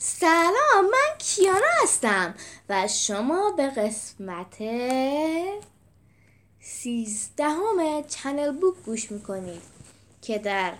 سلام 0.00 0.84
من 0.92 1.18
کیانا 1.18 1.66
هستم 1.82 2.34
و 2.68 2.88
شما 2.88 3.50
به 3.56 3.66
قسمت 3.66 4.56
سیزدهم 6.60 8.02
چنل 8.08 8.52
بوک 8.52 8.74
گوش 8.86 9.12
می‌کنید 9.12 9.62
که 10.22 10.38
در 10.38 10.72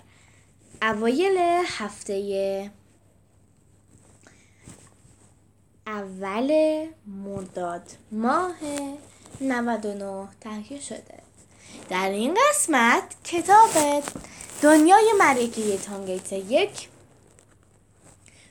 اوایل 0.82 1.38
هفته 1.66 2.70
اول 5.86 6.86
مرداد 7.06 7.82
ماه 8.12 8.56
99 9.40 10.28
تهیه 10.40 10.80
شده. 10.80 11.22
در 11.88 12.10
این 12.10 12.38
قسمت 12.50 13.02
کتاب 13.24 13.70
دنیای 14.62 15.12
ملکه 15.18 15.78
تانگیت 15.78 16.32
یک 16.32 16.88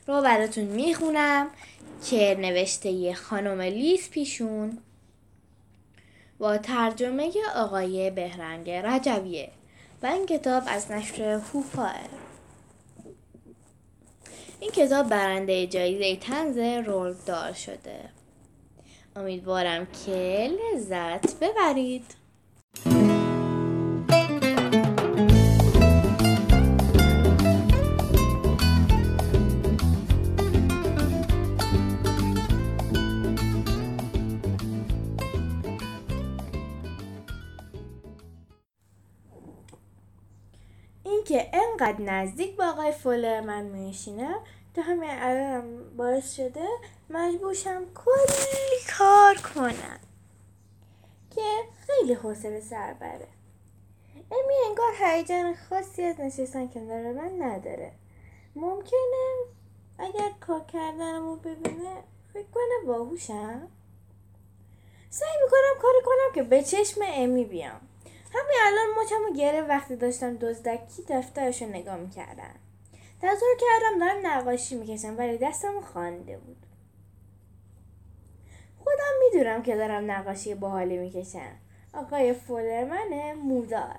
رو 0.07 0.21
براتون 0.21 0.63
می‌خونم 0.63 1.49
که 2.09 2.37
نوشته 2.39 3.13
خانم 3.13 3.61
لیز 3.61 4.09
پیشون 4.09 4.77
با 6.39 6.57
ترجمه 6.57 7.31
آقای 7.55 8.11
بهرنگ 8.11 8.69
رجویه 8.69 9.49
و 10.03 10.05
این 10.05 10.25
کتاب 10.25 10.63
از 10.67 10.91
نشر 10.91 11.41
هوپاه 11.53 11.95
این 14.59 14.71
کتاب 14.71 15.09
برنده 15.09 15.67
جایزه 15.67 16.15
تنز 16.15 16.57
رول 16.57 17.15
دار 17.25 17.53
شده. 17.53 18.09
امیدوارم 19.15 19.87
که 20.05 20.49
لذت 20.73 21.39
ببرید. 21.39 22.05
انقدر 41.81 42.01
نزدیک 42.01 42.55
با 42.55 42.65
آقای 42.65 42.91
فولر 42.91 43.41
من 43.41 43.63
میشینم 43.63 44.39
تا 44.73 44.81
همین 44.81 45.09
الان 45.09 45.97
باعث 45.97 46.35
شده 46.35 46.67
مجبورشم 47.09 47.85
کلی 47.95 48.97
کار 48.97 49.35
کنم. 49.35 49.99
که 51.35 51.41
خیلی 51.87 52.13
حوصله 52.13 52.61
سر 52.61 52.93
بره. 52.93 53.27
امی 54.15 54.53
انگار 54.67 54.93
هیجان 55.03 55.55
خاصی 55.69 56.03
از 56.03 56.19
نشستن 56.19 56.67
کنار 56.67 57.11
من 57.11 57.41
نداره. 57.41 57.91
ممکنه 58.55 59.35
اگر 59.99 60.31
کار 60.39 60.61
کردنمو 60.73 61.35
ببینه 61.35 62.03
فکر 62.33 62.47
کنه 62.53 62.87
باهوشم. 62.87 63.67
سعی 65.09 65.37
می‌کنم 65.43 65.81
کاری 65.81 66.01
کنم 66.05 66.35
که 66.35 66.43
به 66.43 66.63
چشم 66.63 67.01
امی 67.07 67.45
بیام. 67.45 67.86
همین 68.33 68.57
الان 68.65 69.03
مچمو 69.03 69.33
گره 69.37 69.61
وقتی 69.61 69.95
داشتم 69.95 70.35
دزدکی 70.35 71.03
دفترشو 71.09 71.65
نگاه 71.65 71.97
می‌کردم 71.97 72.55
تصور 73.21 73.57
کردم 73.59 73.99
دارم 73.99 74.27
نقاشی 74.27 74.75
می‌کشم 74.75 75.17
ولی 75.17 75.37
دستمو 75.37 75.81
خوانده 75.81 76.37
بود. 76.37 76.65
خودم 78.83 79.13
می‌دونم 79.25 79.63
که 79.63 79.75
دارم 79.75 80.11
نقاشی 80.11 80.55
باحالی 80.55 80.97
می‌کشم. 80.97 81.55
آقای 81.93 82.33
فولرمن 82.33 83.33
مودار. 83.33 83.95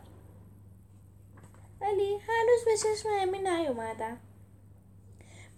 ولی 1.81 2.19
هنوز 2.29 2.65
به 2.65 2.77
چشم 2.77 3.09
امی 3.21 3.39
نیومدم. 3.39 4.19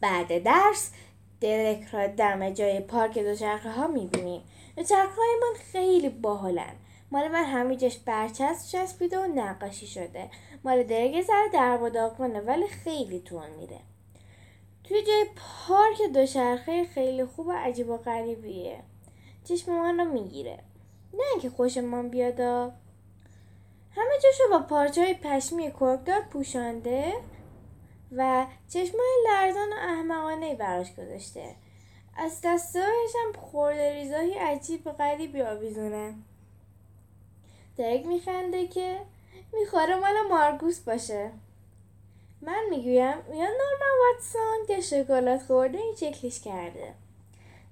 بعد 0.01 0.43
درس 0.43 0.93
درک 1.41 1.85
را 1.93 2.07
دم 2.07 2.51
جای 2.51 2.81
پارک 2.81 3.19
دوچرخه 3.19 3.71
ها 3.71 3.87
می‌بینیم. 3.87 4.43
دوچرخه 4.77 5.15
های 5.17 5.37
من 5.41 5.59
خیلی 5.73 6.09
باحالن. 6.09 6.75
مال 7.11 7.29
من 7.29 7.45
همه 7.45 7.77
جاش 7.77 7.99
برچسب 7.99 8.69
چسبیده 8.73 9.19
و 9.19 9.27
نقاشی 9.27 9.87
شده. 9.87 10.31
مال 10.65 10.83
درگ 10.83 11.23
سر 11.23 11.49
در 11.53 12.09
کنه 12.19 12.41
ولی 12.41 12.67
خیلی 12.67 13.21
تون 13.21 13.51
میره 13.51 13.81
توی 14.85 15.03
جای 15.03 15.27
پارک 15.37 16.13
دوچرخه 16.15 16.85
خیلی 16.85 17.25
خوب 17.25 17.47
و 17.47 17.53
عجیب 17.53 17.89
و 17.89 17.97
غریبیه. 17.97 18.83
چشم 19.45 19.73
من 19.73 20.01
رو 20.01 20.13
می‌گیره. 20.13 20.59
نه 21.15 21.23
اینکه 21.33 21.51
خوش 21.51 21.77
من 21.77 22.09
بیادا 22.09 22.73
همه 23.97 24.11
جاشو 24.23 24.51
با 24.51 24.59
پارچه 24.59 25.01
های 25.01 25.15
پشمی 25.15 25.73
کرکدار 25.81 26.21
پوشانده 26.21 27.13
و 28.13 28.47
چشمای 28.69 29.25
لرزان 29.29 29.73
و 29.73 29.77
احمقانه 29.77 30.55
براش 30.55 30.93
گذاشته. 30.95 31.55
از 32.17 32.41
دستایش 32.45 33.13
هم 33.25 33.41
خورده 33.41 33.95
ریزایی 33.95 34.35
عجیب 34.35 34.87
و 34.87 34.93
غریبی 34.93 35.43
آویزونه. 35.43 36.15
درک 37.77 38.07
میخنده 38.07 38.67
که 38.67 38.99
میخواره 39.53 39.97
مال 39.97 40.15
مارگوس 40.31 40.81
باشه. 40.81 41.31
من 42.43 42.65
می‌گویم 42.71 43.19
یا 43.29 43.35
نورمن 43.35 43.97
واتسون 44.01 44.67
که 44.69 44.81
شکلات 44.81 45.43
خورده 45.43 45.79
این 45.79 45.95
شکلش 45.95 46.41
کرده. 46.41 46.95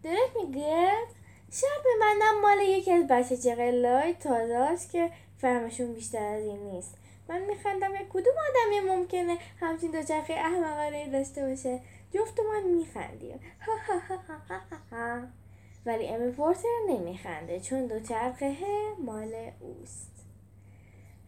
درک 0.03 0.37
میگه 0.45 0.93
شاید 1.53 1.83
به 1.85 1.91
منم 2.01 2.41
مال 2.41 2.61
یکی 2.61 2.93
از 2.93 3.07
بچه 3.07 3.37
چقلای 3.37 4.15
تازه 4.15 4.55
است 4.55 4.91
که 4.91 5.11
فهمشون 5.39 5.95
بیشتر 5.95 6.25
از 6.25 6.45
این 6.45 6.59
نیست. 6.59 6.95
من 7.29 7.43
میخندم 7.43 7.95
یک 7.95 8.09
کدوم 8.09 8.35
آدمی 8.49 8.81
ممکنه 8.81 9.39
همچین 9.61 9.91
دوچرخه 9.91 10.33
احمقانه 10.33 11.09
داشته 11.09 11.47
باشه. 11.47 11.81
جفتمان 12.13 12.63
میخندیم. 12.63 13.41
ولی 15.89 16.09
امی 16.09 16.33
پورتر 16.33 16.69
نمیخنده 16.89 17.61
چون 17.61 17.87
دوچرخه 17.87 18.57
مال 19.05 19.51
اوست. 19.61 20.11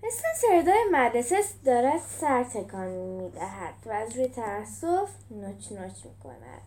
اسم 0.03 0.29
سردای 0.37 0.85
مدرسه 0.93 1.37
دارد 1.65 2.01
سر 2.01 2.45
تکان 2.45 2.89
می‌دهد 2.89 3.75
و 3.87 3.91
از 3.91 4.17
روی 4.17 4.29
ترسف 4.29 5.09
نوچ 5.31 5.73
نوچ 5.73 6.05
می‌کند. 6.05 6.63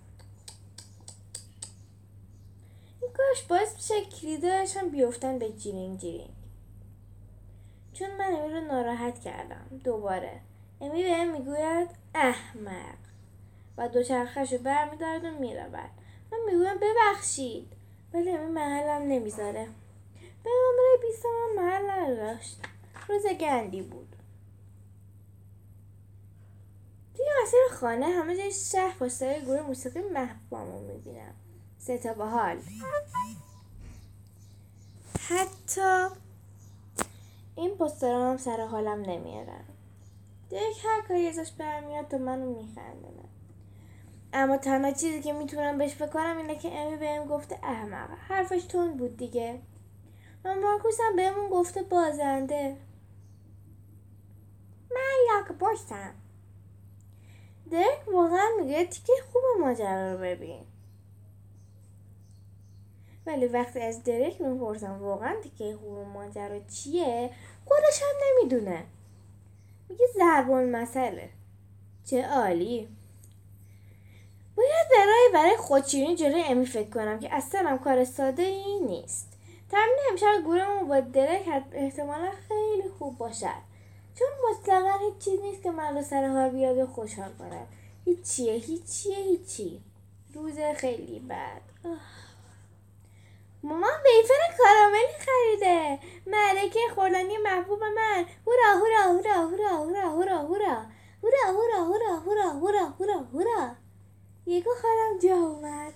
این 3.01 3.11
کاش 3.17 3.43
باعث 3.43 3.73
میشه 3.75 4.05
کلیدهایشان 4.05 4.89
بیفتن 4.89 5.39
به 5.39 5.49
جیرینگ 5.49 5.99
جیرینگ. 5.99 6.33
چون 7.93 8.11
من 8.11 8.33
امی 8.33 8.53
رو 8.53 8.61
ناراحت 8.61 9.19
کردم. 9.19 9.81
دوباره. 9.83 10.39
امی 10.81 11.03
به 11.03 11.23
می‌گوید 11.23 11.89
احمق 12.15 12.97
و 13.77 13.89
دوچرخهش 13.89 14.53
رو 14.53 14.59
برمیدارد 14.59 15.25
و 15.25 15.31
می‌رود. 15.31 15.91
من 16.31 16.39
می‌گویم 16.45 16.77
ببخشید. 16.81 17.82
ولی 18.13 18.31
امی 18.31 18.51
محلم 18.51 19.01
نمی‌ذاره. 19.01 19.67
به 20.43 20.49
نمره 20.49 21.07
بیستم 21.07 21.29
هم 21.29 21.63
محل 21.63 21.89
نداشت 21.89 22.59
روز 23.09 23.25
گندی 23.25 23.81
بود. 23.81 24.15
توی 27.15 27.25
مسیر 27.43 27.79
خانه 27.79 28.05
همه 28.05 28.37
جای 28.37 28.51
شهر 28.51 28.97
پستر 28.99 29.39
گروه 29.39 29.61
موسیقی 29.61 30.01
محبوبمو 30.01 30.79
می‌بینم. 30.79 31.33
ستا 31.79 32.13
با 32.13 32.29
حال. 32.29 32.57
حتی 35.29 36.07
این 37.55 37.77
پسترها 37.77 38.31
هم 38.31 38.37
سر 38.37 38.65
حالم 38.65 39.01
نمیارن 39.01 39.63
دیگه 40.49 40.61
هر 40.83 41.01
کاری 41.07 41.27
ازش 41.27 41.51
برمیاد 41.51 42.07
تو 42.07 42.17
منو 42.17 42.55
میخندونه 42.55 43.23
اما 44.33 44.57
تنها 44.57 44.91
چیزی 44.91 45.21
که 45.21 45.33
می‌تونم 45.33 45.77
بهش 45.77 46.01
بکنم 46.01 46.37
اینه 46.37 46.55
که 46.55 46.71
امی 46.71 46.97
بهم 46.97 47.27
گفته 47.27 47.59
احمق 47.63 48.09
حرفش 48.27 48.63
تون 48.63 48.97
بود 48.97 49.17
دیگه. 49.17 49.59
و 50.45 50.55
مارکوس 50.55 50.97
هم 51.01 51.15
بهمون 51.15 51.49
گفته 51.49 51.83
بازنده. 51.83 52.77
من 54.91 55.39
لاک 55.39 55.57
باشتم 55.57 56.13
درک 57.71 58.07
واقعا 58.07 58.49
میگه 58.59 58.85
تیکه 58.85 59.13
خوب 59.31 59.41
ماجرا 59.59 60.13
رو 60.13 60.17
ببین. 60.17 60.65
ولی 63.25 63.47
وقتی 63.47 63.79
از 63.79 64.03
درک 64.03 64.41
می‌پرسم 64.41 65.01
واقعا 65.01 65.35
تیکه 65.43 65.77
خوب 65.77 65.97
ماجرا 65.97 66.59
چیه 66.59 67.29
خودش 67.65 68.01
هم 68.01 68.15
نمی‌دونه. 68.27 68.83
میگه 69.89 70.05
زبان 70.15 70.69
مسئله 70.71 71.29
چه 72.05 72.27
عالی. 72.27 72.89
برای 74.97 75.29
برای 75.33 75.57
خودشیرینی 75.57 76.15
جلوی 76.15 76.43
امی 76.43 76.65
فکر 76.65 76.89
کنم 76.89 77.19
که 77.19 77.35
اصلا 77.35 77.69
هم 77.69 77.79
کار 77.79 78.03
ساده 78.05 78.43
ای 78.43 78.79
نیست 78.79 79.37
تمرین 79.71 79.99
امشب 80.11 80.43
گورمون 80.45 80.87
با 80.87 80.99
درک 80.99 81.63
احتمالا 81.73 82.31
خیلی 82.47 82.89
خوب 82.99 83.17
باشد 83.17 83.63
چون 84.15 84.27
مطلقا 84.49 85.05
هیچ 85.05 85.23
چیز 85.23 85.41
نیست 85.41 85.63
که 85.63 85.71
من 85.71 85.97
رو 85.97 86.03
سر 86.03 86.27
حال 86.27 86.49
بیاد 86.49 86.77
و 86.77 86.87
خوشحال 86.87 87.31
کنه 87.39 87.67
هیچیه 88.05 88.53
هیچیه 88.53 89.15
هیچی 89.15 89.81
روز 90.33 90.59
خیلی 90.77 91.19
بد 91.19 91.61
مامان 93.63 93.91
بیفر 94.03 94.57
کاراملی 94.57 95.13
خریده 95.19 95.99
ملکه 96.27 96.79
خوردنی 96.95 97.37
محبوب 97.37 97.79
من 97.83 98.25
هورا 98.47 98.79
هورا 98.79 99.01
هورا 99.03 99.33
هورا 99.33 99.69
هورا 99.69 100.07
هورا 100.09 100.37
هورا 100.41 100.85
هورا 101.21 101.79
هورا 101.81 101.83
هورا 101.83 102.19
هورا 102.19 102.49
هورا 102.49 102.89
هورا 102.99 103.25
هورا 103.33 103.82
یکو 104.45 104.69
خالم 104.81 105.19
جا 105.19 105.35
اومد. 105.35 105.93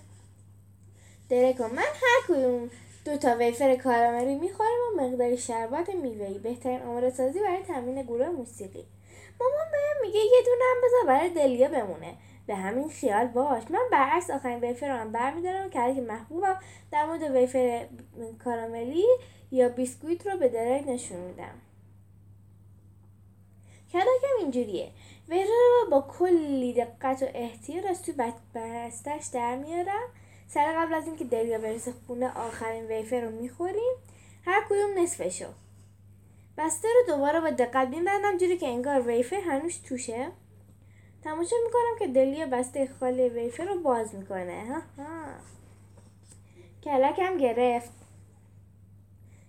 من 1.72 1.78
هر 1.78 2.22
کدوم 2.28 2.70
دو 3.04 3.16
تا 3.16 3.36
ویفر 3.38 3.76
کاراملی 3.76 4.34
می‌خوریم 4.34 4.78
و 4.92 5.00
مقدار 5.00 5.36
شربت 5.36 5.94
میوهی 5.94 6.38
بهترین 6.38 6.82
آماده 6.82 7.10
سازی 7.10 7.40
برای 7.40 7.62
تمرین 7.62 8.02
گروه 8.02 8.28
موسیقی. 8.28 8.84
مامان 9.40 9.66
بهم 9.72 10.00
میگه 10.02 10.18
یه 10.18 10.42
دونه 10.44 10.64
هم 10.70 10.80
بذار 10.84 11.06
برای 11.06 11.30
دلیا 11.30 11.68
بمونه. 11.68 12.16
به 12.46 12.54
همین 12.54 12.88
خیال 12.88 13.26
باش. 13.26 13.62
من 13.70 13.88
برعکس 13.92 14.30
آخرین 14.30 14.60
ویفر 14.60 14.88
رو 14.88 14.94
هم 14.94 15.12
برمیدارم 15.12 15.70
که 15.70 15.94
که 15.94 16.00
محبوبم 16.00 16.60
در 16.92 17.06
مورد 17.06 17.22
ویفر 17.22 17.86
کاراملی 18.44 19.06
یا 19.50 19.68
بیسکویت 19.68 20.26
رو 20.26 20.38
به 20.38 20.48
درک 20.48 20.88
نشون 20.88 21.18
میدم. 21.18 21.54
کلکم 23.92 24.36
اینجوریه. 24.38 24.90
رو 25.30 25.90
با 25.90 26.00
کلی 26.18 26.72
دقت 26.72 27.22
و 27.22 27.26
احتیاط 27.34 27.86
از 27.86 28.02
توی 28.02 28.14
بستش 28.54 29.26
در 29.26 29.56
میارم. 29.56 30.08
سر 30.48 30.72
قبل 30.72 30.94
از 30.94 31.06
اینکه 31.06 31.24
دلیا 31.24 31.58
برسه 31.58 31.92
خونه 32.06 32.38
آخرین 32.38 32.84
ویفر 32.84 33.20
رو 33.20 33.30
می‌خوریم. 33.30 33.94
هر 34.44 34.64
کدوم 34.68 34.98
نصفشو. 34.98 35.48
بسته 36.58 36.88
رو 36.88 37.14
دوباره 37.14 37.40
با 37.40 37.50
دقت 37.50 37.88
میبندم 37.88 38.36
جوری 38.36 38.56
که 38.56 38.66
انگار 38.68 39.08
ویفر 39.08 39.36
هنوز 39.36 39.82
توشه. 39.82 40.28
تماشا 41.24 41.56
می‌کنم 41.64 41.98
که 41.98 42.06
دلیا 42.06 42.46
بسته 42.46 42.88
خالی 43.00 43.28
ویفر 43.28 43.64
رو 43.64 43.80
باز 43.80 44.14
می‌کنه. 44.14 44.64
ها 44.68 45.04
ها. 45.04 45.24
کلکم 46.84 47.38
گرفت. 47.38 47.90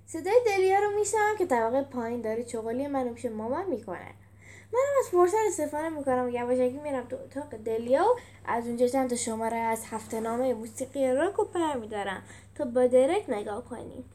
صدای 0.05 0.41
دلیا 0.45 0.79
رو 0.79 0.99
میشنم 0.99 1.35
که 1.37 1.45
طبقه 1.45 1.81
پایین 1.81 2.21
داره 2.21 2.43
چغالی 2.43 2.87
منو 2.87 3.13
پیش 3.13 3.25
مامان 3.25 3.65
می‌کنه. 3.65 4.13
منم 4.73 4.93
از 4.99 5.09
فرصت 5.11 5.35
استفاده 5.47 5.89
می‌کنم 5.89 6.29
یواشکی 6.29 6.77
میرم 6.77 7.07
تو 7.07 7.15
اتاق 7.15 7.49
دلیا 7.49 8.03
و 8.03 8.19
از 8.45 8.67
اونجا 8.67 8.87
چند 8.87 9.15
شماره 9.15 9.57
از 9.57 9.85
هفته 9.85 10.19
نامه 10.19 10.53
موسیقی 10.53 11.11
راک 11.11 11.39
و 11.39 11.43
پر 11.43 11.73
میدارم 11.73 12.23
تا 12.55 12.65
با 12.65 12.87
درک 12.87 13.29
نگاه 13.29 13.65
کنیم 13.65 14.05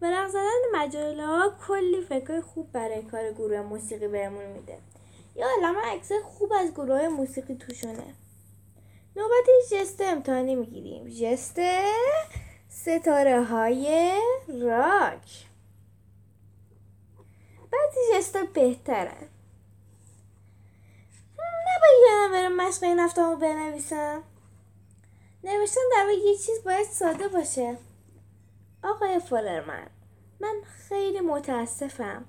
برق 0.00 0.28
زدن 0.28 0.60
مجله 0.74 1.26
ها 1.26 1.52
کلی 1.66 2.00
فکر 2.00 2.40
خوب 2.40 2.72
برای 2.72 3.02
کار 3.02 3.32
گروه 3.32 3.60
موسیقی 3.60 4.08
بهمون 4.08 4.46
میده. 4.46 4.78
یا 5.36 5.46
علامه 5.58 5.78
عکس 5.78 6.12
خوب 6.24 6.52
از 6.52 6.70
گروه 6.74 7.08
موسیقی 7.08 7.54
توشونه. 7.54 8.14
نوبتی 9.16 9.52
جست 9.70 10.00
امتحانی 10.00 10.54
می‌گیریم. 10.54 11.08
جست 11.08 11.60
ستاره 12.68 13.42
های 13.42 14.12
راک 14.48 15.48
بعضی 17.72 18.00
جستا 18.14 18.44
بهترن 18.54 19.28
نباید 21.78 22.32
برم 22.32 22.56
مشق 22.56 23.18
رو 23.18 23.36
بنویسم. 23.36 24.22
نوشتن 25.44 25.80
در 25.92 26.08
یه 26.08 26.36
چیز 26.36 26.64
باید 26.64 26.86
ساده 26.86 27.28
باشه. 27.28 27.76
آقای 28.84 29.18
فولرمن 29.18 29.86
من 30.40 30.54
خیلی 30.88 31.20
متاسفم. 31.20 32.24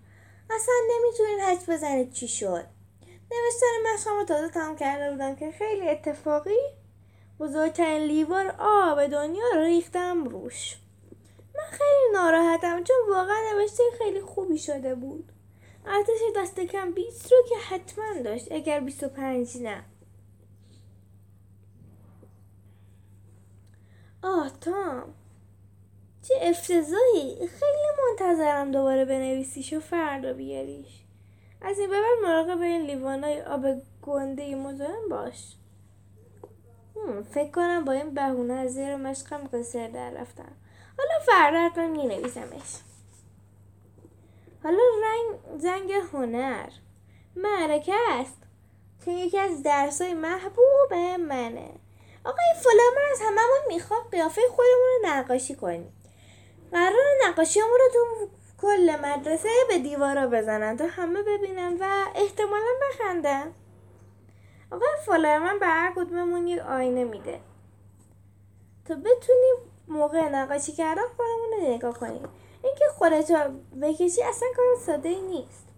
اصلا 0.49 0.73
نمی‌تونین 0.89 1.39
حد 1.39 1.69
بزنید 1.69 2.11
چی 2.11 2.27
شد. 2.27 2.65
نوشتن 3.31 3.93
مشقم 3.93 4.17
رو 4.17 4.25
تازه 4.25 4.49
تمام 4.49 4.75
کرده 4.75 5.11
بودم 5.11 5.35
که 5.35 5.51
خیلی 5.51 5.89
اتفاقی 5.89 6.59
بزرگترین 7.39 8.03
لیوار 8.03 8.55
آب 8.59 9.07
دنیا 9.07 9.45
رو 9.55 9.61
ریختم 9.61 10.23
روش. 10.23 10.77
من 11.55 11.77
خیلی 11.77 12.13
ناراحتم 12.13 12.83
چون 12.83 12.97
واقعا 13.09 13.53
نوشته 13.53 13.83
خیلی 13.97 14.21
خوبی 14.21 14.57
شده 14.57 14.95
بود. 14.95 15.31
ارتش 15.89 16.19
دست 16.35 16.59
کم 16.59 16.91
20 16.91 17.31
رو 17.31 17.37
که 17.49 17.55
حتما 17.55 18.21
داشت. 18.23 18.51
اگر 18.51 18.79
25 18.79 19.57
نه. 19.57 19.83
آه 24.23 24.51
تام. 24.61 25.13
چه 26.21 26.33
افتضاحی. 26.41 27.47
خیلی 27.47 27.87
منتظرم 28.09 28.71
دوباره 28.71 29.05
بنویسیش 29.05 29.73
و 29.73 29.79
فردا 29.79 30.33
بیاریش. 30.33 31.03
از 31.61 31.79
این 31.79 31.89
به 31.89 31.95
مراقب 32.23 32.61
این 32.61 32.81
لیوانای 32.81 33.41
آب 33.41 33.65
گنده 34.01 34.55
مزاحم 34.55 35.09
باش. 35.09 35.55
فکر 37.31 37.51
کنم 37.51 37.85
با 37.85 37.91
این 37.91 38.13
بهونه 38.13 38.53
از 38.53 38.73
زیر 38.73 38.95
مشقم 38.95 39.47
قصر 39.53 39.87
در 39.87 40.11
رفتم. 40.11 40.51
حالا 40.97 41.25
فردا 41.25 41.57
حتما 41.57 41.87
می 41.87 42.07
نویسمش 42.07 42.43
حالا 42.43 42.88
رنگ 45.09 45.59
زنگ 45.59 45.91
هنر. 45.91 46.69
معرکه 47.35 47.93
است. 48.09 48.37
که 49.05 49.11
یکی 49.11 49.39
از 49.39 49.63
درسای 49.63 50.13
محبوب 50.13 50.93
منه. 51.19 51.69
آقای 52.25 52.45
فلامر 52.63 53.11
از 53.11 53.19
هممون 53.21 53.59
می‌خواد 53.67 54.11
قیافه 54.11 54.41
خودمون 54.41 54.89
رو 55.03 55.09
نقاشی 55.09 55.55
کنیم. 55.55 55.93
قرار 56.71 57.05
نقاشی 57.27 57.59
رو 57.59 57.89
تو 57.93 58.27
کل 58.61 58.95
مدرسه 59.03 59.49
به 59.69 59.79
دیوارا 59.79 60.27
بزنن 60.27 60.77
تا 60.77 60.87
همه 60.87 61.21
ببینن 61.21 61.77
و 61.79 62.05
احتمالا 62.15 62.71
بخندن. 62.81 63.53
آقای 64.71 64.89
فلامر 65.05 65.57
به 65.57 65.65
هر 65.65 65.93
کدوممون 65.95 66.47
یک 66.47 66.59
آینه 66.59 67.03
میده. 67.03 67.39
تا 68.85 68.95
بتونیم 68.95 69.55
موقع 69.87 70.29
نقاشی 70.29 70.71
کردن 70.71 71.01
خودمون 71.17 71.49
رو 71.51 71.73
نگاه 71.73 71.99
کنیم. 71.99 72.29
اینکه 72.63 72.85
خودت 72.97 73.31
رو 73.31 73.39
بکشی 73.81 74.23
اصلا 74.23 74.47
کار 74.55 74.65
ساده 74.85 75.09
ای 75.09 75.21
نیست 75.21 75.69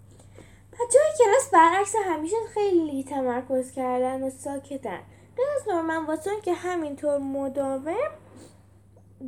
بچه 0.74 1.00
های 1.00 1.26
کلاس 1.26 1.50
برعکس 1.50 1.96
همیشه 2.06 2.36
خیلی 2.54 3.04
تمرکز 3.04 3.72
کردن 3.72 4.24
و 4.24 4.30
ساکتن. 4.30 5.00
غیر 5.38 5.46
از 5.56 5.68
نورمن 5.68 6.06
واتسون 6.06 6.42
که 6.42 6.54
همینطور 6.54 7.18
مداوم 7.18 8.12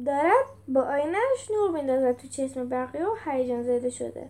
دارد 0.06 0.46
با 0.68 0.82
آینهش 0.82 1.52
نور 1.52 1.72
میندازد 1.72 2.18
تو 2.18 2.28
چشم 2.28 2.70
بقیه 2.70 3.06
و 3.06 3.16
هیجان 3.26 3.64
زده 3.64 3.90
شده. 3.90 4.30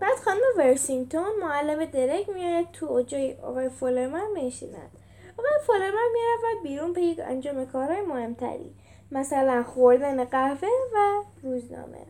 بعد 0.00 0.18
خانم 0.24 0.40
ورسینگتون 0.56 1.38
معلم 1.40 1.84
درک 1.84 2.28
میاد 2.28 2.64
تو 2.72 3.02
جای 3.02 3.34
آقای 3.34 3.68
فولرمن 3.68 4.30
میشیند 4.34 4.90
آقای 5.38 5.52
فولرمن 5.66 6.08
می‌رود 6.12 6.62
بیرون 6.62 6.92
به 6.92 7.00
یک 7.02 7.20
انجام 7.20 7.66
کارهای 7.66 8.00
مهمتری. 8.00 8.74
مثلا 9.12 9.62
خوردن 9.62 10.24
قهوه 10.24 10.68
و 10.94 11.22
روزنامه. 11.42 12.06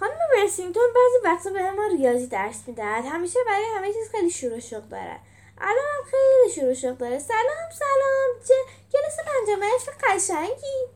خانم 0.00 0.18
ورسینگتون 0.36 0.82
بعضی 0.94 1.24
وقتا 1.24 1.50
به 1.50 1.70
ما 1.70 1.86
ریاضی 1.86 2.26
درس 2.26 2.68
می‌دهد. 2.68 3.04
همیشه 3.04 3.38
برای 3.46 3.64
همه 3.76 3.92
چیز 3.92 4.10
خیلی 4.10 4.30
شور 4.30 4.52
و 4.52 4.60
شوق 4.60 4.88
دارد 4.88 5.20
الان 5.58 5.84
هم 5.98 6.04
خیلی 6.10 6.54
شور 6.54 6.70
و 6.70 6.74
شوق 6.74 6.98
داره. 6.98 7.18
سلام 7.18 7.70
سلام. 7.72 8.46
چه 8.48 8.54
کلاس 8.92 9.16
پنجم 9.16 9.62
عشق 9.74 9.92
قشنگی. 10.02 10.86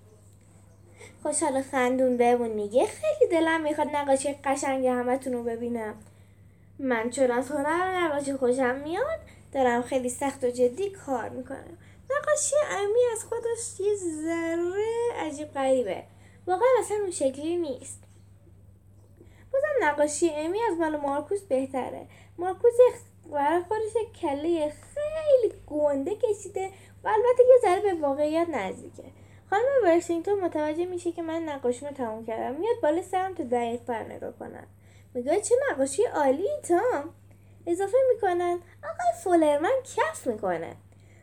خوشحال 1.22 1.62
خندون 1.62 2.16
بهمون 2.16 2.50
میگه. 2.50 2.86
خیلی 2.86 3.30
دلم 3.30 3.60
می‌خواد 3.60 3.88
نقاشی 3.88 4.32
قشنگ 4.44 4.86
همتون 4.86 5.32
رو 5.32 5.42
ببینم. 5.42 5.94
من 6.78 7.10
چون 7.10 7.30
از 7.30 7.50
هنر 7.50 8.04
نقاشی 8.04 8.36
خوشم 8.36 8.74
میاد. 8.74 9.20
دارم 9.54 9.82
خیلی 9.82 10.08
سخت 10.08 10.44
و 10.44 10.50
جدی 10.50 10.90
کار 10.90 11.28
می‌کنم. 11.28 11.78
نقاشی 12.10 12.56
امی 12.70 13.00
از 13.12 13.24
خودش 13.24 13.80
یه 13.80 13.94
ذره 13.94 15.12
عجیب 15.16 15.52
غریبه. 15.52 16.02
واقعا 16.46 16.68
اصلا 16.80 16.96
اون 16.96 17.10
شکلی 17.10 17.56
نیست. 17.56 18.02
بازم 19.52 19.66
نقاشی 19.82 20.30
امی 20.30 20.58
از 20.70 20.78
مال 20.78 20.96
مارکوس 20.96 21.42
بهتره. 21.42 22.06
مارکوس 22.38 22.72
برای 23.32 23.62
خودش 23.62 23.92
کله 24.22 24.72
خیلی 24.94 25.54
گنده 25.66 26.16
کشیده 26.16 26.70
و 27.04 27.08
البته 27.08 27.42
یه 27.48 27.58
ذره 27.62 27.80
به 27.80 28.00
واقعیت 28.00 28.48
نزدیکه. 28.48 29.04
خانم 29.50 29.64
ورسینگتون 29.84 30.40
متوجه 30.40 30.84
میشه 30.84 31.12
که 31.12 31.22
من 31.22 31.42
نقاشی 31.42 31.86
رو 31.86 31.92
تموم 31.92 32.26
کردم. 32.26 32.60
میاد 32.60 32.80
بالا 32.82 33.02
سرم 33.02 33.34
تا 33.34 33.44
دقیق 33.44 33.80
پر 33.80 33.94
نگاه 33.94 34.32
کنم. 34.32 34.66
میگه 35.14 35.40
چه 35.40 35.54
نقاشی 35.70 36.04
عالی 36.04 36.48
تام. 36.68 37.14
اضافه 37.66 37.96
می‌کنن. 38.14 38.58
آقای 38.82 39.22
فولرمن 39.24 39.74
کف 39.96 40.26
می‌کنه. 40.26 40.76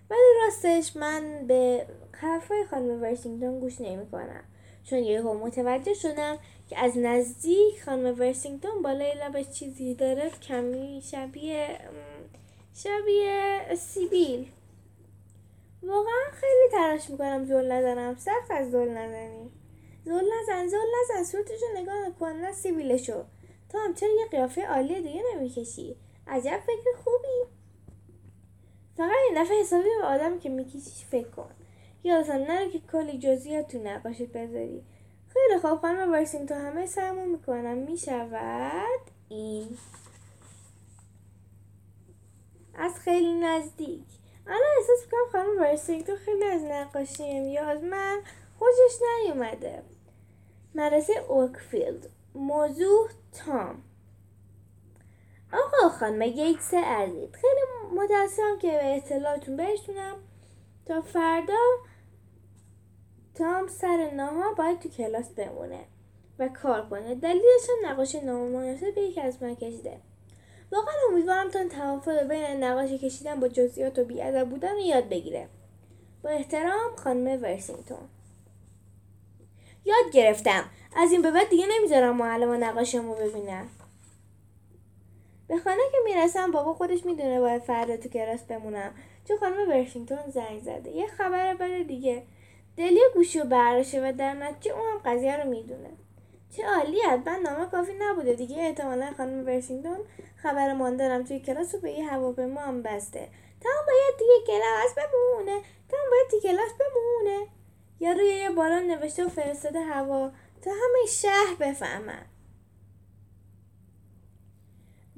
ولی 0.09 0.33
راستش 0.45 0.95
من 0.95 1.47
به 1.47 1.85
حرفای 2.11 2.65
خانم 2.65 3.01
ورسینگتون 3.01 3.59
گوش 3.59 3.81
نمی‌کنم. 3.81 4.43
چون 4.83 4.99
یهو 4.99 5.33
متوجه 5.33 5.93
شدم 5.93 6.37
که 6.69 6.79
از 6.79 6.97
نزدیک 6.97 7.83
خانم 7.83 8.19
ورسینگتون 8.19 8.81
بالای 8.81 9.13
لبش 9.13 9.49
چیزی 9.49 9.95
داره 9.95 10.29
کمی 10.29 11.01
شبیه 11.11 11.79
شبیه 12.75 13.75
سیبیل. 13.75 14.51
واقعا 15.83 16.31
خیلی 16.31 16.71
تلاش 16.71 17.09
می‌کنم 17.09 17.45
زول 17.45 17.71
نزنم. 17.71 18.15
سخت 18.15 18.51
از 18.51 18.71
زول 18.71 18.89
نزنی. 18.89 19.51
زول 20.05 20.23
نزن 20.41 20.67
زول 20.67 20.79
نزن. 21.03 21.23
صورتشو 21.23 21.65
نگاه 21.77 22.09
کن 22.19 22.31
نه 22.31 22.51
سیبیلشو. 22.51 23.23
تو 23.69 23.77
هم 23.77 23.93
چرا 23.93 24.09
یه 24.09 24.25
قیافه 24.31 24.67
عالی 24.67 25.01
دیگه 25.01 25.21
نمی‌کشی؟ 25.35 25.95
عجب 26.27 26.59
فکر 26.59 26.97
خوبی. 27.03 27.51
فقط 28.97 29.17
این 29.29 29.43
دفعه 29.43 29.59
حسابی 29.59 29.89
به 30.01 30.05
آدم 30.05 30.39
که 30.39 30.49
میکشیش 30.49 31.05
فکر 31.05 31.29
کن. 31.29 31.51
یادتم 32.03 32.33
نره 32.33 32.69
که 32.69 32.79
کلی 32.79 33.19
جزئیات 33.19 33.71
تو 33.71 33.77
نقاشت 33.77 34.27
بذاری. 34.27 34.83
خیلی 35.27 35.59
خوب 35.61 35.79
خانم 35.81 36.11
وایسین 36.11 36.45
تو 36.45 36.53
همه 36.53 36.85
سرمون 36.85 37.29
می‌کنم. 37.29 37.77
می‌شود 37.77 39.01
این. 39.29 39.77
از 42.75 42.99
خیلی 42.99 43.33
نزدیک. 43.33 44.05
الان 44.47 44.61
احساس 44.77 45.05
می‌کنم 45.05 45.31
خانم 45.31 45.61
ورسینگتون 45.61 46.15
خیلی 46.15 46.43
از 46.43 46.61
نقاشیم 46.63 47.47
یا 47.47 47.65
از 47.65 47.83
من 47.83 48.21
خوشش 48.59 49.01
نیومده. 49.01 49.83
مدرسه 50.75 51.13
اوکفیلد 51.27 52.09
موضوع 52.35 53.09
تام. 53.33 53.83
آقا 55.53 55.89
خانم 55.89 56.27
گیتس 56.27 56.73
عزیز 56.73 57.29
خیلی 57.31 57.61
متاسفم 57.95 58.59
که 58.61 58.67
به 58.67 58.95
اطلاعتون 58.95 59.57
برسونم 59.57 60.15
تا 60.85 61.01
فردا 61.01 61.53
تام 63.35 63.67
سر 63.67 64.11
ناها 64.11 64.53
باید 64.53 64.79
تو 64.79 64.89
کلاس 64.89 65.29
بمونه 65.29 65.79
و 66.39 66.47
کار 66.47 66.89
کنه. 66.89 67.15
دلیلش 67.15 67.69
هم 67.69 67.89
نقاشی 67.89 68.21
نامناسب 68.21 68.97
یکی 68.97 69.21
از 69.21 69.43
من 69.43 69.55
کشیده. 69.55 69.97
واقعا 70.71 70.93
امیدوارم 71.11 71.49
تا 71.49 71.67
توافق 71.67 72.23
بین 72.23 72.63
نقاشی 72.63 72.97
کشیدن 72.97 73.39
با 73.39 73.47
جزئیات 73.47 73.99
و 73.99 74.03
بیادب 74.03 74.49
بودن 74.49 74.71
رو 74.71 74.79
یاد 74.79 75.09
بگیره. 75.09 75.47
با 76.23 76.29
احترام 76.29 76.95
خانم 77.03 77.41
ورسینگتون. 77.41 78.09
یاد 79.85 80.11
گرفتم. 80.13 80.63
از 80.95 81.11
این 81.11 81.21
به 81.21 81.31
بعد 81.31 81.49
دیگه 81.49 81.65
نمی‌ذارم 81.69 82.17
معلم 82.17 82.63
نقاشیمو 82.63 83.15
ببینم 83.15 83.69
به 85.51 85.57
خانه 85.57 85.81
که 85.91 85.97
می‌رسم 86.05 86.51
بابا 86.51 86.73
خودش 86.73 87.05
می‌دونه 87.05 87.39
باید 87.39 87.61
فردا 87.61 87.97
تو 87.97 88.09
کلاس 88.09 88.43
بمونم. 88.43 88.93
چون 89.27 89.37
خانم 89.37 89.69
ورشینگتون 89.69 90.17
زنگ 90.27 90.59
زده. 90.59 90.91
یه 90.91 91.07
خبر 91.07 91.53
بده 91.53 91.83
دیگه. 91.83 92.23
دلی 92.77 92.99
گوشی 93.13 93.39
و 93.39 93.43
برداشته 93.43 94.09
و 94.09 94.13
در 94.13 94.33
نتیجه 94.33 94.75
اون 94.75 94.91
هم 94.91 94.97
قضیه 95.05 95.37
رو 95.37 95.49
می‌دونه. 95.49 95.89
چه 96.55 96.65
عالی 96.65 96.97
من 97.25 97.39
نامه 97.43 97.65
کافی 97.71 97.91
نبوده 97.99 98.33
دیگه. 98.33 98.57
احتمالا 98.59 99.13
خانم 99.17 99.45
ورسینگتون 99.45 99.99
خبر 100.35 100.73
ماندنم 100.73 101.23
توی 101.23 101.39
کلاس 101.39 101.75
رو 101.75 101.81
به 101.81 101.91
یه 101.91 102.05
هواپیما 102.05 102.61
هم 102.61 102.83
بسته. 102.83 103.27
تا 103.61 103.69
باید 103.87 104.17
دیگه 104.19 104.33
کلاس 104.47 104.93
بمونه. 104.95 105.61
تا 105.89 105.97
باید 106.11 106.27
توی 106.29 106.39
کلاس 106.39 106.71
بمونه. 106.79 107.47
یا 107.99 108.11
روی 108.11 108.27
یه 108.27 108.49
بالان 108.49 108.83
نوشته 108.83 109.25
و 109.25 109.29
فرستاده 109.29 109.79
هوا. 109.79 110.31
تا 110.61 110.71
همه 110.71 111.05
شهر 111.07 111.55
بفهمن. 111.59 112.25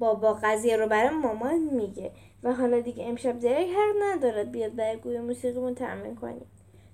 بابا 0.04 0.34
قضیه 0.42 0.76
رو 0.76 0.86
برای 0.86 1.10
مامان 1.10 1.58
میگه. 1.58 2.12
و 2.42 2.52
حالا 2.52 2.80
دیگه 2.80 3.04
امشب 3.04 3.38
درک 3.38 3.68
حق 3.68 3.94
ندارد 4.02 4.52
بیاد 4.52 4.74
برای 4.74 4.96
گوی 4.96 5.18
موسیقیمون 5.18 5.74
تمرین 5.74 6.16
کنیم. 6.16 6.46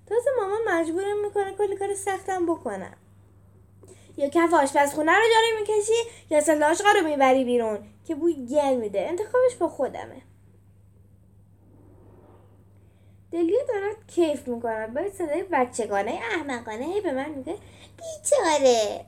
تازه 0.05 0.29
مامان 0.37 0.59
مجبورم 0.67 1.25
می‌کنه 1.25 1.53
کلی 1.53 1.75
کار 1.75 1.95
سختم 1.95 2.45
بکنم. 2.45 2.93
یا 4.17 4.29
کف 4.29 4.53
آشپزخونه 4.53 5.11
رو 5.11 5.23
جاری 5.33 5.59
می‌کشی 5.59 5.93
یا 6.29 6.41
سلاشقا 6.41 6.89
رو 6.91 7.07
می‌بری 7.07 7.43
بیرون 7.45 7.79
که 8.07 8.15
بوی 8.15 8.45
گل 8.45 8.75
میده. 8.75 9.01
انتخابش 9.01 9.55
با 9.59 9.69
خودمه. 9.69 10.21
دلیو 13.31 13.57
دارد 13.67 14.07
کیف 14.07 14.47
می‌کند. 14.47 14.93
باید 14.93 15.13
صدای 15.13 15.43
بچگانه 15.51 16.11
احمقانه 16.11 16.85
هی 16.85 17.01
به 17.01 17.11
من 17.11 17.29
میگه 17.29 17.55
بیچاره. 17.97 19.05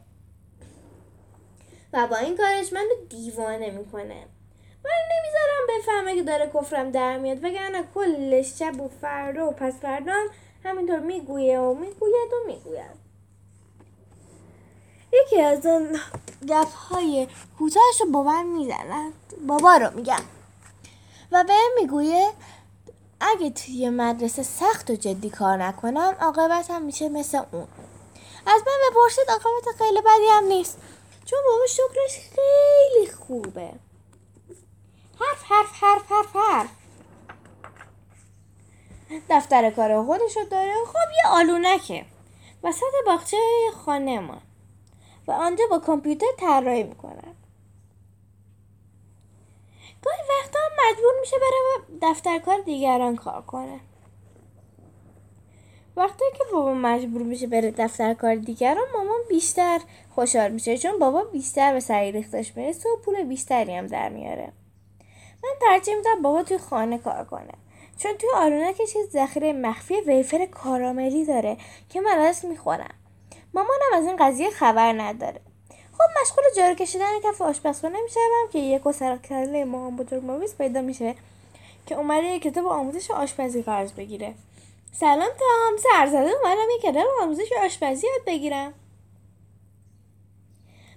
و 1.94 2.08
با 2.08 2.18
این 2.18 2.38
کارش 2.38 2.74
من 2.74 2.86
دیوانه 3.10 3.70
می‌کنه. 3.70 4.26
من 4.86 5.00
نمی‌ذارم 5.12 5.80
بفهمه 5.80 6.16
که 6.16 6.24
داره 6.24 6.52
کفرم 6.54 6.92
در 6.92 7.18
میاد 7.18 7.44
وگرنه 7.44 7.84
کل 7.96 8.42
شب 8.42 8.82
و 8.82 8.90
فردا 9.02 9.48
و 9.48 9.52
پس 9.52 9.74
فردا 9.82 10.14
همینطور 10.64 11.00
می‌گویه 11.00 11.60
و 11.60 11.74
می‌گوید 11.74 12.34
و 12.34 12.48
می‌گوید. 12.48 13.04
یکی 15.14 15.42
از 15.42 15.66
اون 15.66 16.00
گپ 16.48 16.74
های 16.74 17.28
کوتاهش 17.60 18.02
رو 18.02 18.12
با 18.12 18.24
من 18.24 18.46
می‌زند 18.46 19.14
بابا 19.48 19.78
رو 19.78 19.96
میگم. 19.96 20.24
و 21.32 21.44
به 21.44 21.54
می‌گویه 21.82 22.30
اگه 23.22 23.50
توی 23.50 23.90
مدرسه 23.90 24.44
سخت 24.44 24.90
و 24.90 24.96
جدی 24.96 25.30
کار 25.30 25.58
نکنم 25.58 26.16
عاقبت 26.22 26.72
هم 26.72 26.82
میشه 26.82 27.10
مثل 27.10 27.38
اون. 27.52 27.68
از 28.48 28.62
من 28.68 28.90
بپرسید 28.90 29.30
عاقبت 29.30 29.78
خیلی 29.78 30.02
بدی 30.02 30.28
هم 30.32 30.44
نیست. 30.44 30.78
چون 31.26 31.40
بابا 31.46 31.66
شکرش 31.68 32.20
خیلی 32.30 33.12
خوبه. 33.12 33.74
حرف 35.20 35.44
حرف 35.44 35.84
حرف 35.84 36.12
حرف 36.12 36.36
حرف. 36.36 36.70
دفتر 39.30 39.70
کار 39.70 40.04
خودشو 40.06 40.44
داره. 40.44 40.74
خب 40.86 41.12
یه 41.24 41.30
آلونکه. 41.32 42.06
وسط 42.64 42.94
باغچه 43.06 43.38
خانه 43.86 44.20
ما. 44.20 44.42
و 45.28 45.32
آنجا 45.32 45.64
با 45.70 45.80
کامپیوتر 45.80 46.26
طراحی 46.40 46.84
می‌کنن 46.84 47.36
گاهی 50.04 50.22
وقتا 50.30 50.60
مجبور 50.90 51.14
میشه 51.20 51.36
بره 51.38 51.86
دفتر 52.02 52.40
کار 52.40 52.62
دیگران 52.62 53.16
کار 53.16 53.42
کنه. 53.42 53.80
وقتی 55.98 56.24
که 56.38 56.44
بابا 56.52 56.74
مجبور 56.74 57.22
میشه 57.22 57.48
بره 57.48 57.72
دفتر 57.72 58.14
کار 58.14 58.36
دیگران 58.36 58.88
مامان 58.94 59.20
بیشتر 59.30 59.80
خوشحال 60.16 60.52
میشه 60.52 60.78
چون 60.78 61.00
بابا 61.00 61.24
بیشتر 61.24 61.74
به 61.74 61.80
سعی 61.80 62.12
ریختش 62.12 62.58
می‌رسه 62.58 62.90
و 62.90 62.96
پول 63.06 63.24
بیشتری 63.24 63.76
هم 63.76 63.88
در 63.88 64.10
میاره. 64.10 64.52
من 65.44 65.50
ترجیح 65.62 65.96
میدم 65.96 66.22
بابا 66.22 66.44
توی 66.44 66.58
خانه 66.58 66.98
کار 66.98 67.26
کنه. 67.26 67.54
چون 67.98 68.12
توی 68.18 68.74
که 68.74 68.86
چیز 68.86 69.10
ذخیره 69.10 69.54
مخفی 69.54 70.02
ویفر 70.02 70.46
کاراملی 70.46 71.26
داره 71.26 71.58
که 71.90 72.02
من 72.02 72.18
ازش 72.18 72.46
می‌خورم. 72.46 72.94
مامانم 73.54 73.94
از 73.94 74.06
این 74.06 74.16
قضیه 74.16 74.50
خبر 74.50 74.94
نداره. 75.02 75.42
خب 75.70 76.22
مشغول 76.22 76.44
جارو 76.58 76.76
کشیدن 76.76 77.20
کف 77.24 77.42
آشپزخونه 77.42 78.02
می‌شوم 78.04 78.50
که 78.52 78.60
یک 78.60 78.92
سر 78.92 79.18
کله 79.18 79.66
مامان 79.66 79.96
بزرگ 79.96 80.58
پیدا 80.58 80.82
میشه 80.82 81.16
که 81.86 81.96
اومده 81.96 82.26
یک 82.26 82.42
کتاب 82.42 82.66
آموزش 82.66 83.12
آشپزی 83.12 83.62
قرض 83.62 83.92
بگیره. 83.94 84.34
سلام 84.96 85.30
تام 85.40 85.78
سرزده 85.78 86.18
اومدم 86.18 86.68
یک 86.76 86.82
کتاب 86.82 87.08
آموزش 87.22 87.50
آشپزی 87.64 88.08
یاد 88.08 88.26
بگیرم. 88.28 88.74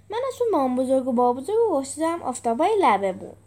من 0.09 0.17
از 0.27 0.41
اون 0.41 0.49
مام 0.51 0.75
بزرگ 0.75 1.07
و 1.07 1.11
بابا 1.11 1.41
بزرگ 1.41 1.55
گشتم 1.71 2.21
آفتابای 2.23 2.69
لبه 2.81 3.13
بود 3.13 3.37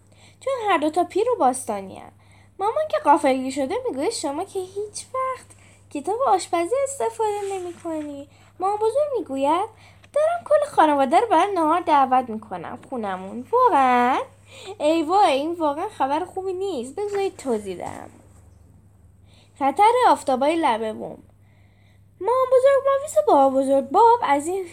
چون 0.40 0.52
هر 0.68 0.78
دوتا 0.78 1.04
پیر 1.04 1.30
و 1.30 1.36
باستانی 1.38 1.98
هم. 1.98 2.12
مامان 2.58 2.84
که 2.90 2.96
قافلگی 3.04 3.52
شده 3.52 3.74
می‌گوید 3.88 4.10
شما 4.10 4.44
که 4.44 4.58
هیچ 4.58 5.06
وقت 5.14 5.46
کتاب 5.90 6.20
آشپزی 6.26 6.74
استفاده 6.84 7.40
نمی 7.52 7.72
کنی 7.72 8.28
مام 8.60 8.76
بزرگ 8.76 9.18
می‌گوید 9.18 9.68
دارم 10.12 10.44
کل 10.44 10.70
خانواده 10.76 11.20
رو 11.20 11.26
برای 11.26 11.54
نهار 11.54 11.80
دعوت 11.80 12.28
می‌کنم 12.28 12.78
خونمون. 12.90 13.46
واقعا؟ 13.52 14.18
ای 14.80 15.02
وای 15.02 15.32
این 15.32 15.52
واقعا 15.52 15.88
خبر 15.88 16.24
خوبی 16.24 16.52
نیست. 16.52 16.94
بذارید 16.94 17.36
توضیح 17.36 17.76
دهم 17.76 18.10
خطر 19.60 19.92
آفتابای 20.08 20.56
لبه 20.56 20.92
بوم. 20.92 21.22
مام 22.20 22.46
بزرگ 22.52 22.82
ماویس 22.86 23.18
و 23.18 23.20
بابا 23.26 23.60
بزرگ 23.60 23.84
باب 23.84 24.20
از 24.22 24.46
این 24.46 24.66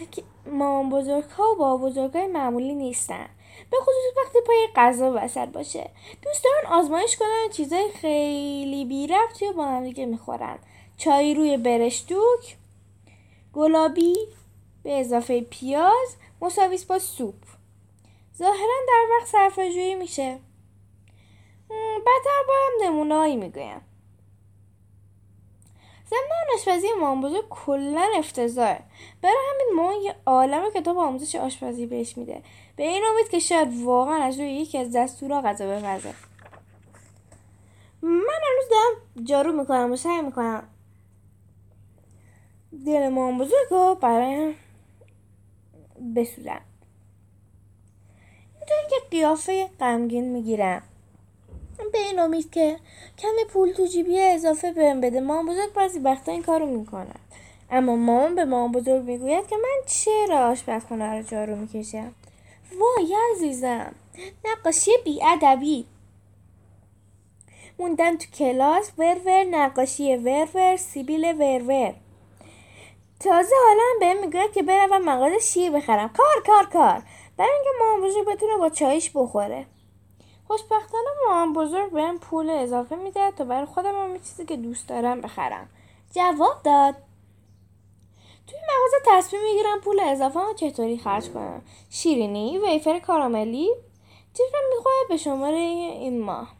مام 0.46 0.90
بزرگ 0.90 1.24
ها 1.24 1.52
و 1.52 1.56
بابا 1.56 1.86
بزرگ 1.86 2.12
های 2.12 2.26
معمولی 2.26 2.74
نیستن. 2.74 3.28
به 3.70 3.76
خصوص 3.76 4.24
وقتی 4.24 4.38
پای 4.46 4.68
غذا 4.76 5.12
وسط 5.16 5.48
باشه. 5.48 5.90
دوست 6.22 6.44
دارن 6.44 6.78
آزمایش 6.78 7.16
کنن 7.16 7.48
چیزای 7.52 7.90
خیلی 7.90 8.84
بی 8.84 9.06
ربطی 9.06 9.46
رو 9.46 9.52
با 9.52 9.64
هم 9.64 9.84
دیگه 9.84 10.06
می‌خورن. 10.06 10.58
چای 10.96 11.34
روی 11.34 11.56
برشتوک 11.56 12.56
گلابی 13.52 14.16
به 14.82 15.00
اضافه 15.00 15.40
پیاز 15.40 16.16
مساویس 16.42 16.84
با 16.84 16.98
سوپ. 16.98 17.34
ظاهرا 18.38 18.76
در 18.88 19.06
وقت 19.10 19.26
صرفه 19.26 19.94
میشه. 19.98 20.38
بدتر 22.06 22.42
بایم 22.48 22.92
نمونههایی 22.92 23.36
می‌گویم. 23.36 23.80
ضمن 26.10 26.54
آشپزی 26.54 26.86
مامان 27.00 27.20
بزرگ 27.20 27.44
کلا 27.50 28.06
افتضاحه. 28.16 28.80
برای 29.22 29.36
همین 29.50 29.76
ما 29.76 29.92
یه 29.94 30.14
عالم 30.26 30.70
کتاب 30.74 30.98
آموزش 30.98 31.34
آشپزی 31.34 31.86
بهش 31.86 32.16
میده. 32.16 32.42
به 32.76 32.82
این 32.82 33.02
امید 33.12 33.28
که 33.28 33.38
شاید 33.38 33.82
واقعا 33.82 34.22
از 34.22 34.38
روی 34.38 34.52
یکی 34.52 34.78
از 34.78 34.92
دستورا 34.96 35.42
غذا 35.42 35.66
بپزه. 35.66 36.14
من 38.02 38.10
هنوز 38.10 38.68
دارم 38.70 39.24
جارو 39.24 39.52
می‌کنم 39.52 39.92
و 39.92 39.96
سعی 39.96 40.22
می‌کنم 40.22 40.68
دل 42.86 43.08
مامان 43.08 43.38
بزرگ 43.38 43.66
رو 43.70 43.98
برای 44.00 44.54
بسوزم. 46.16 46.60
اینطور 48.54 48.88
که 48.90 48.96
قیافه 49.10 49.70
غمگین 49.80 50.32
می‌گیرم. 50.32 50.82
به 51.92 51.98
این 51.98 52.18
امید 52.18 52.50
که 52.50 52.76
کمی 53.18 53.44
پول 53.52 53.72
تو 53.72 53.86
جیبی 53.86 54.20
اضافه 54.20 54.72
بهم 54.72 55.00
بده. 55.00 55.20
مامان 55.20 55.46
بزرگ 55.46 55.72
بعضی 55.72 55.98
وقتا 55.98 56.32
این 56.32 56.42
کارو 56.42 56.66
می‌کنن 56.66 57.20
اما 57.70 57.96
مامان 57.96 58.34
به 58.34 58.44
مامان 58.44 58.72
بزرگ 58.72 59.02
می‌گوید 59.02 59.46
که 59.46 59.56
من 59.56 59.86
چرا 59.86 60.48
آشپزخونه 60.48 61.16
رو 61.16 61.22
جارو 61.22 61.56
می‌کشم؟ 61.56 62.14
وای 62.80 63.16
عزیزم 63.32 63.94
نقاشی 64.44 64.90
بیادبی. 65.04 65.86
موندن 67.78 68.16
تو 68.16 68.30
کلاس 68.30 68.90
ورور 68.98 69.44
نقاشی 69.44 70.16
ورور 70.16 70.76
سیبیل 70.76 71.24
ورور 71.24 71.94
تازه 73.20 73.54
حالا 73.68 73.82
هم 73.92 73.98
بهم 74.00 74.20
می‌گوید 74.20 74.52
که 74.52 74.62
بروم 74.62 75.04
مغازه 75.04 75.38
شیر 75.38 75.70
بخرم. 75.70 76.08
کار 76.08 76.42
کار 76.46 76.66
کار. 76.66 77.02
برای 77.36 77.50
اینکه 77.52 77.70
مامان 77.80 78.08
بزرگ 78.08 78.26
بتونه 78.28 78.56
با 78.56 78.70
چایش 78.70 79.10
بخوره. 79.14 79.66
خوشبختانه 80.48 81.08
مامان 81.26 81.52
بزرگ 81.52 81.92
بهم 81.92 82.18
پول 82.18 82.50
اضافه 82.50 82.96
میده 82.96 83.30
تا 83.30 83.44
برای 83.44 83.66
خودم 83.66 83.94
هم 83.94 84.18
چیزی 84.18 84.46
که 84.46 84.56
دوست 84.56 84.88
دارم 84.88 85.20
بخرم. 85.20 85.68
جواب 86.14 86.62
داد. 86.64 86.94
توی 88.46 88.58
مغازه 88.58 88.96
تصمیم 89.06 89.42
می‌گیرم 89.42 89.80
پول 89.80 90.00
اضافه 90.00 90.40
رو 90.40 90.52
چطوری 90.54 90.98
خرج 90.98 91.30
کنم. 91.30 91.62
شیرینی 91.90 92.58
ویفر 92.58 92.98
کاراملی. 92.98 93.70
چیزی 94.34 94.50
می‌خواهد 94.76 95.08
به 95.08 95.16
شماره 95.16 95.56
این 95.56 96.20
ماه. 96.20 96.54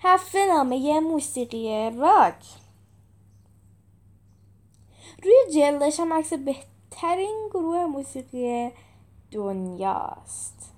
هفته 0.00 0.46
نامه 0.46 1.00
موسیقی 1.00 1.90
راک. 1.90 2.44
روی 5.22 5.36
جلدش 5.54 6.00
هم 6.00 6.12
عکس 6.12 6.32
بهترین 6.32 7.48
گروه 7.50 7.84
موسیقی 7.84 8.70
دنیاست. 9.30 10.73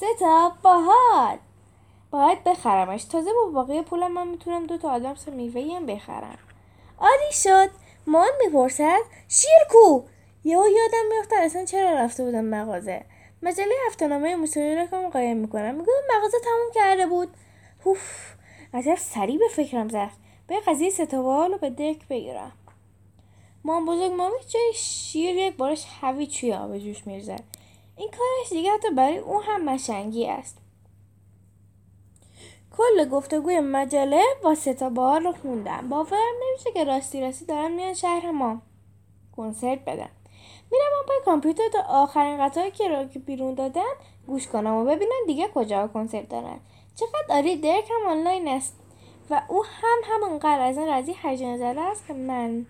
سه 0.00 0.06
تا 0.20 0.52
باحال 0.62 1.38
باید 2.10 2.44
بخرمش. 2.44 3.04
تازه 3.04 3.30
با 3.32 3.50
باقی 3.50 3.82
پولم 3.82 4.12
من 4.12 4.28
می‌تونم 4.28 4.66
دو 4.66 4.78
تا 4.78 4.90
آدامس 4.90 5.28
میوه 5.28 5.76
هم 5.76 5.86
بخرم. 5.86 6.38
عالی 6.98 7.32
شد. 7.32 7.70
مان 8.06 8.28
می‌پرسد 8.44 9.00
شیر 9.28 9.50
کو؟ 9.70 10.02
یهو 10.44 10.68
یادم 10.68 11.08
میافتد 11.10 11.34
اصلا 11.34 11.64
چرا 11.64 11.90
رفته 11.90 12.24
بودم 12.24 12.44
مغازه. 12.44 13.04
مجله 13.42 13.74
هفتهنامه 13.86 14.36
موسیقی 14.36 14.76
را 14.76 14.86
که 14.86 15.08
قایم 15.12 15.36
می‌کنم. 15.36 15.74
مغازه 16.16 16.38
تموم 16.44 16.70
کرده 16.74 17.06
بود. 17.06 17.28
اوف 17.84 18.34
عجب 18.74 18.94
سریع 18.94 19.38
به 19.38 19.48
فکرم 19.48 19.88
زد 19.88 20.10
به 20.46 20.60
قضیه 20.60 20.90
ستاوال 20.90 21.52
رو 21.52 21.58
به 21.58 21.70
دک 21.70 22.08
بگیرم. 22.08 22.52
مام 23.64 23.86
بزرگ 23.86 24.12
مامی 24.12 24.38
جای 24.48 24.72
شیر 24.74 25.36
یک 25.36 25.56
بارش 25.56 25.86
هوی 26.00 26.26
چوی 26.26 26.52
آب 26.52 26.78
جوش 26.78 27.06
میرزد 27.06 27.40
این 27.96 28.10
کارش 28.10 28.50
دیگه 28.50 28.72
حتی 28.72 28.90
برای 28.90 29.18
او 29.18 29.42
هم 29.42 29.64
مشنگی 29.64 30.26
است. 30.26 30.58
کل 32.76 33.08
گفتگوی 33.08 33.60
مجله 33.60 34.22
با 34.42 34.54
ستا 34.54 34.90
بار 34.90 35.20
رو 35.20 35.32
خوندم. 35.32 35.88
باورم 35.88 36.34
نمیشه 36.48 36.72
که 36.72 36.84
راستی 36.84 37.20
راستی 37.20 37.44
دارن 37.44 37.72
میان 37.72 37.94
شهر 37.94 38.30
ما 38.30 38.62
کنسرت 39.36 39.84
بدن. 39.84 40.08
میرم 40.72 41.06
پای 41.08 41.16
کامپیوتر 41.24 41.68
تا 41.72 41.80
آخرین 41.88 42.48
قطعه 42.48 42.70
که 42.70 42.88
را 42.88 43.04
که 43.04 43.18
بیرون 43.18 43.54
دادن 43.54 43.92
گوش 44.26 44.46
کنم 44.46 44.74
و 44.74 44.84
ببینم 44.84 45.26
دیگه 45.26 45.48
کجا 45.54 45.88
کنسرت 45.88 46.28
دارن. 46.28 46.60
چقدر 46.96 47.36
آری 47.36 47.56
درک 47.56 47.90
هم 47.90 48.10
آنلاین 48.10 48.48
است 48.48 48.74
و 49.30 49.42
او 49.48 49.64
هم 49.64 49.98
همانقدر 50.04 50.60
از 50.60 50.78
این 50.78 50.92
قضیه 50.92 51.14
هیجان 51.22 51.56
زده 51.58 51.80
است 51.80 52.06
که 52.06 52.12
من 52.12 52.66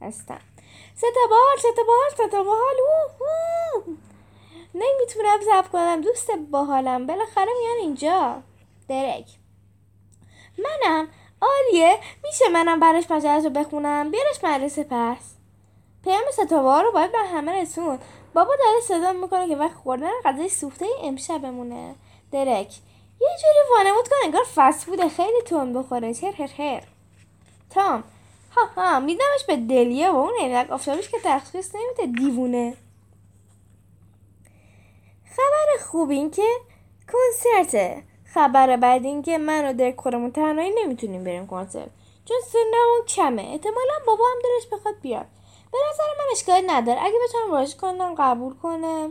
هستم. 0.00 0.40
ستا 0.96 1.26
بار 1.30 1.56
ستا 1.58 1.82
بار 1.86 2.28
ستا 2.28 2.42
بار 2.42 2.74
نمی‌تونم 4.78 5.40
زب 5.40 5.70
کنم. 5.72 6.00
دوست 6.00 6.30
باحالم. 6.50 7.06
بالاخره 7.06 7.52
میان 7.60 7.76
اینجا. 7.80 8.42
درک. 8.88 9.26
منم. 10.58 11.08
آریه. 11.40 11.98
میشه 12.24 12.48
منم 12.48 12.80
برش 12.80 13.10
مجلس 13.10 13.44
رو 13.44 13.50
بخونم؟ 13.50 14.10
بیارش 14.10 14.44
مدرسه 14.44 14.84
پس. 14.90 15.34
پیام 16.04 16.22
ستاوار 16.32 16.84
رو 16.84 16.92
باید 16.92 17.12
به 17.12 17.18
همه 17.18 17.52
رسون. 17.52 17.98
بابا 18.34 18.56
داره 18.56 18.80
صدا 18.80 19.12
می‌کنه 19.12 19.48
که 19.48 19.56
وقت 19.56 19.74
خوردن 19.74 20.10
غذای 20.24 20.48
سوخته 20.48 20.86
امشبمونه 21.02 21.94
درک. 22.32 22.78
یه 23.20 23.28
جوری 23.42 23.58
وانمود 23.70 24.08
کن 24.08 24.16
انگار 24.24 24.44
فست 24.54 24.86
بوده 24.86 25.08
خیلی 25.08 25.42
تون 25.46 25.72
بخوره. 25.72 26.12
هر 26.22 26.32
هر 26.32 26.50
هر. 26.58 26.82
تام. 27.70 28.04
ها 28.56 28.66
ها. 28.76 29.00
میدمش 29.00 29.44
به 29.46 29.56
دلیه 29.56 30.10
و 30.10 30.16
اون 30.16 30.34
عینک 30.40 30.70
آفتابیش 30.70 31.08
که 31.08 31.18
تخصیص 31.24 31.74
نمیده. 31.74 32.20
دیوونه 32.20 32.76
خبر 35.36 35.77
خوب 35.90 36.10
این 36.10 36.30
که 36.30 36.48
کنسرته 37.12 38.02
خبر 38.34 38.76
بعد 38.76 39.04
این 39.04 39.22
که 39.22 39.38
من 39.38 39.80
و 39.80 39.92
خودمون 39.98 40.32
تنهایی 40.32 40.72
نمی‌تونیم 40.84 41.24
بریم 41.24 41.46
کنسرت. 41.46 41.90
چون 42.24 42.36
سنمون 42.46 43.06
کمه. 43.08 43.42
احتمالا 43.42 43.94
بابا 44.06 44.24
هم 44.24 44.38
دلش 44.42 44.72
بخواد 44.72 44.94
بیاد. 45.00 45.26
به 45.72 45.78
نظر 45.90 46.04
من 46.18 46.24
اشکالی 46.32 46.66
نداره. 46.66 47.02
اگه 47.02 47.18
بتونم 47.28 47.52
راش 47.52 47.76
کنم 47.76 48.14
قبول 48.18 48.54
کنه 48.54 49.10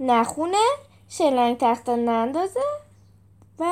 نخونه 0.00 0.64
شلنگ 1.08 1.56
تخت 1.58 1.88
نندازه 1.88 2.60
و 3.58 3.64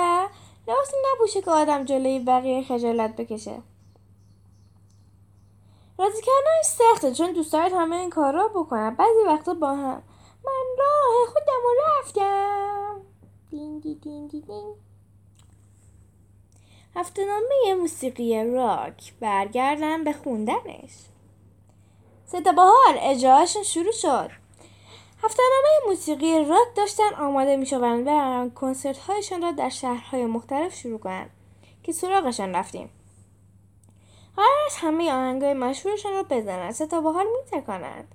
لباسی 0.68 0.96
نپوشه 1.12 1.42
که 1.42 1.50
آدم 1.50 1.84
جلوی 1.84 2.18
بقیه 2.18 2.62
خجالت 2.62 3.16
بکشه. 3.16 3.62
راضی 5.98 6.22
کردنش 6.22 6.64
سخته 6.64 7.12
چون 7.12 7.32
دوست 7.32 7.52
دارد 7.52 7.72
همه 7.72 7.96
این 7.96 8.10
کارا 8.10 8.48
بکنم 8.48 8.94
بعضی 8.94 9.20
وقتا 9.26 9.54
با 9.54 9.74
هم 9.74 10.02
من 10.46 10.76
راه 10.78 11.26
خودم 11.32 11.62
رو 11.64 11.74
رفتم. 11.98 13.00
دین 13.50 13.78
دی 13.78 13.94
دین 13.94 14.26
دی 14.26 14.40
دین. 14.40 14.74
هفته 16.96 17.24
نامه 17.24 17.80
موسیقی 17.80 18.44
راک. 18.44 19.12
برگردم 19.20 20.04
به 20.04 20.12
خوندنش. 20.12 20.90
ستا 22.26 22.52
بهار 22.52 22.98
اجراهاشون 22.98 23.62
شروع 23.62 23.92
شد. 23.92 24.30
هفته 25.22 25.42
نامه 25.50 25.88
موسیقی 25.88 26.44
راک 26.44 26.76
داشتن 26.76 27.14
آماده 27.18 27.56
می 27.56 27.66
شوند 27.66 28.04
برن 28.04 28.50
کنسرت 28.50 28.98
هایشان 28.98 29.42
را 29.42 29.52
در 29.52 29.68
شهرهای 29.68 30.26
مختلف 30.26 30.74
شروع 30.74 30.98
کنند 30.98 31.30
که 31.82 31.92
سراغشان 31.92 32.54
رفتیم. 32.54 32.90
قرار 34.36 34.66
است 34.66 34.78
همه 34.78 35.12
آهنگای 35.12 35.54
مشهورشان 35.54 36.12
را 36.12 36.22
بزنند 36.22 36.72
ستا 36.72 37.00
بهار 37.00 37.24
می 37.24 37.60
تکنند 37.60 38.14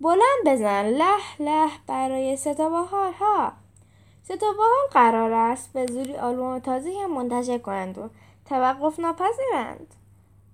بلند 0.00 0.42
بزن. 0.46 0.84
له 0.84 1.20
له 1.38 1.70
برای 1.86 2.36
ستا 2.36 2.68
بهار 2.68 3.12
ها 3.12 3.52
ستا 4.22 4.52
بهار 4.52 4.88
قرار 4.92 5.32
است 5.32 5.72
به 5.72 5.86
زوری 5.86 6.16
آلبوم 6.16 6.58
تازه 6.58 6.92
هم 7.04 7.14
منتشر 7.14 7.58
کنند 7.58 7.98
و 7.98 8.08
توقف 8.44 9.00
ناپذیرند. 9.00 9.94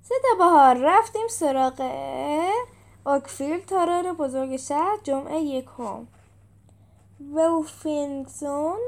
ستا 0.03 0.35
بهار 0.39 0.75
رفتیم 0.75 1.29
سراغ 1.29 1.91
اوکفیلد 3.07 3.65
تارار 3.65 4.13
بزرگ 4.13 4.57
شهر 4.57 4.99
جمعه 5.03 5.41
یکم. 5.41 6.07
ولفینگزون 7.33 8.79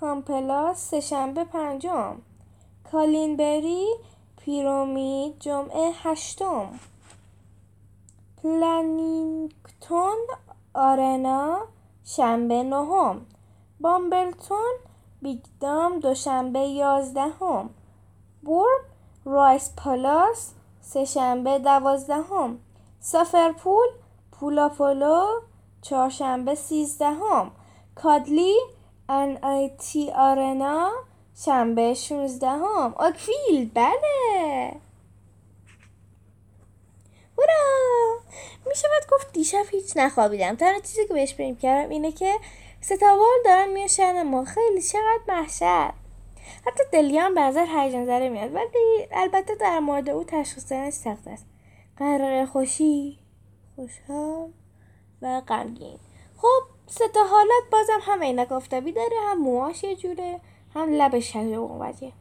کامپلاس 0.00 0.90
سهشنبه 0.90 1.44
پنجم. 1.44 2.16
کالینبری 2.92 3.86
پیرومید 4.36 5.38
جمعه 5.38 5.92
هشتم. 6.02 6.78
پلانینگتون 9.82 10.18
آرنا 10.74 11.58
شنبه 12.04 12.62
نهم 12.62 13.26
بامبلتون 13.80 14.74
بیگدام 15.22 15.98
دوشنبه 15.98 16.58
یازدهم 16.58 17.70
بورم 18.42 18.80
رایس 19.24 19.72
پالاس 19.76 20.52
سهشنبه 20.80 21.58
دوازدهم 21.58 22.58
سافرپول 23.00 23.88
پولاپولو 24.32 25.26
چهارشنبه 25.82 26.54
سیزدهم 26.54 27.50
کادلی 27.94 28.56
ان 29.08 29.38
آی 29.42 29.68
تی 29.68 30.10
آرنا 30.10 30.90
شنبه 31.44 31.94
شونزدهم 31.94 32.94
آکویل 32.96 33.70
بله 33.74 34.80
هورا 37.42 38.20
می 38.66 38.74
شود 38.74 39.10
گفت 39.12 39.32
دیشب 39.32 39.64
هیچ 39.70 39.96
نخوابیدم. 39.96 40.56
تنها 40.56 40.80
چیزی 40.80 41.06
که 41.08 41.14
بهش 41.14 41.34
بریم 41.34 41.56
کردم 41.56 41.90
اینه 41.90 42.12
که 42.12 42.34
ستاوال 42.80 43.38
دارن 43.44 43.86
شهر 43.86 44.22
ما. 44.22 44.44
خیلی 44.44 44.82
چقدر 44.82 45.20
محشر. 45.28 45.92
حتی 46.66 46.82
دلیان 46.92 47.34
به 47.34 47.40
نظر 47.40 47.66
هیجان 47.66 48.06
زده 48.06 48.28
میاد. 48.28 48.54
ولی 48.54 49.08
البته 49.12 49.54
در 49.54 49.78
مورد 49.78 50.08
او 50.08 50.24
تشخیص 50.24 50.72
دادنش 50.72 50.92
سخت 50.92 51.28
است. 51.28 51.46
قرار 51.96 52.46
خوشی 52.46 53.18
خوشحال 53.76 54.52
و 55.22 55.40
غمگین. 55.40 55.98
خب 56.36 56.62
ستا 56.86 57.24
حالت 57.24 57.70
بازم 57.72 57.98
هم 58.02 58.22
عینک 58.22 58.52
آفتابی 58.52 58.92
داره 58.92 59.16
هم 59.30 59.38
موهاش 59.38 59.84
یه 59.84 59.96
جوره 59.96 60.40
هم 60.74 60.92
لبش 60.92 61.32
شبیه 61.32 61.58
قوتیه 61.58 62.12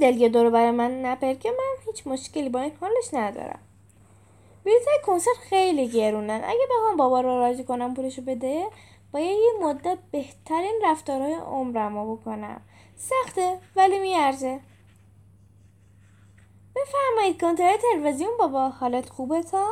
دلگه 0.00 0.28
دور 0.28 0.50
برای 0.50 0.70
من 0.70 1.02
نپرکه 1.02 1.50
من 1.50 1.84
هیچ 1.86 2.06
مشکلی 2.06 2.48
با 2.48 2.60
این 2.60 2.72
حالش 2.80 3.08
ندارم 3.12 3.58
بلیط 4.64 4.88
های 4.88 4.98
کنسرت 5.06 5.36
خیلی 5.36 5.88
گرونن 5.88 6.40
اگه 6.44 6.66
بخوام 6.70 6.96
بابا 6.96 7.20
رو 7.20 7.28
راضی 7.28 7.64
کنم 7.64 7.94
پولشو 7.94 8.22
بده 8.22 8.66
باید 9.12 9.38
یه 9.38 9.66
مدت 9.66 9.98
بهترین 10.10 10.80
رفتارهای 10.84 11.34
عمرم 11.34 12.14
بکنم 12.14 12.60
سخته 12.96 13.58
ولی 13.76 13.98
میارزه 13.98 14.60
بفرمایید 16.76 17.40
کنترل 17.40 17.76
تلویزیون 17.76 18.30
بابا 18.38 18.68
حالت 18.68 19.08
خوبه 19.08 19.42
تا؟ 19.42 19.68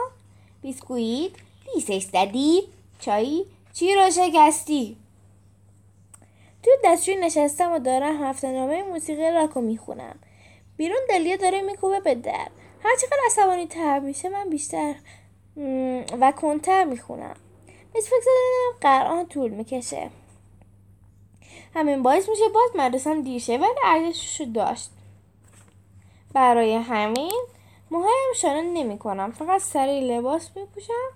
بیسکویت؟ 0.63 1.33
لیسش 1.75 2.05
زدی؟ 2.13 2.63
چایی؟ 2.99 3.47
چی 3.73 3.95
رو 3.95 4.11
شکستی؟ 4.11 4.97
توی 6.69 6.77
دستشوی 6.85 7.17
نشستم 7.17 7.73
و 7.73 7.79
دارم 7.79 8.25
هفته 8.25 8.51
نامه 8.51 8.83
موسیقی 8.83 9.31
راکو 9.31 9.61
می‌خونم. 9.61 10.19
بیرون 10.77 10.99
دلیه 11.09 11.37
داره 11.37 11.61
میکوبه 11.61 12.01
به 12.01 12.15
در 12.15 12.49
هرچقدر 12.85 13.17
عصبانی 13.27 13.67
تر 13.67 13.99
میشه 13.99 14.29
من 14.29 14.51
بیشتر 14.51 14.95
و 16.21 16.33
کنتر 16.33 16.85
می‌خونم. 16.85 17.37
از 17.97 18.07
فکر 18.07 18.21
زدنم 18.21 18.79
قرآن 18.81 19.27
طول 19.27 19.51
می‌کشه. 19.51 20.11
همین 21.75 22.03
باعث 22.03 22.29
میشه 22.29 22.49
باز 22.49 22.71
مدرسم 22.75 23.23
دیر 23.23 23.41
شه 23.41 23.57
ولی 23.57 23.71
ارزشش 23.85 24.47
داشت. 24.55 24.91
برای 26.35 26.75
همین 26.75 27.45
موهایم 27.91 28.33
شانه 28.37 28.63
نمی 28.63 28.99
کنم 28.99 29.33
فقط 29.33 29.61
سری 29.61 30.01
لباس 30.01 30.51
میپوشم. 30.57 31.09